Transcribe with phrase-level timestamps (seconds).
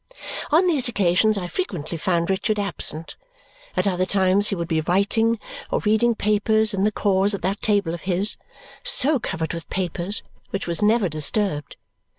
[0.49, 3.15] On these occasions I frequently found Richard absent.
[3.77, 5.39] At other times he would be writing
[5.69, 8.35] or reading papers in the cause at that table of his,
[8.83, 11.75] so covered with papers, which was never disturbed.